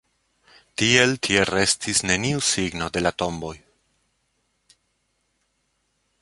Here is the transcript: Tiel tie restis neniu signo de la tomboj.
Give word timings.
Tiel 0.81 1.11
tie 1.27 1.43
restis 1.49 2.01
neniu 2.11 2.41
signo 2.47 2.87
de 2.97 3.05
la 3.05 3.13
tomboj. 3.23 3.53